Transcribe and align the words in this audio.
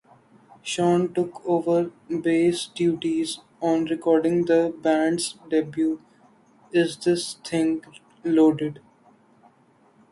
Shawn 0.63 1.13
took 1.13 1.45
over 1.45 1.91
bass 2.23 2.65
duties 2.73 3.39
on 3.61 3.85
recording 3.85 4.45
the 4.45 4.73
band's 4.81 5.37
debut 5.47 6.01
Is 6.73 6.97
This 6.97 7.35
Thing 7.43 7.85
Loaded? 8.23 8.79